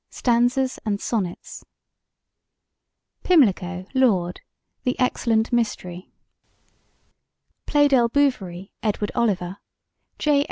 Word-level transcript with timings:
Stanzas 0.09 0.79
and 0.83 0.99
Sonnets 0.99 1.63
PIMLICO, 3.23 3.85
LORD: 3.93 4.41
The 4.83 4.97
Excellent 4.99 5.53
Mystery 5.53 6.09
PLEYDELL 7.67 8.09
BOUVERIE, 8.09 8.71
EDWARD 8.81 9.11
OLIVER: 9.13 9.57
J. 10.17 10.39